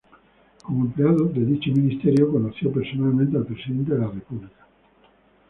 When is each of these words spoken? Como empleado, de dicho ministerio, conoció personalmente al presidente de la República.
Como 0.63 0.85
empleado, 0.85 1.25
de 1.27 1.45
dicho 1.45 1.69
ministerio, 1.71 2.31
conoció 2.31 2.71
personalmente 2.71 3.37
al 3.37 3.45
presidente 3.45 3.93
de 3.93 3.99
la 3.99 4.07
República. 4.07 4.65